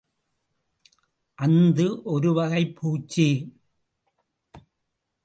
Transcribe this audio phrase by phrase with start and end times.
[1.37, 3.27] அந்து ஒருவகைப் பூச்சி.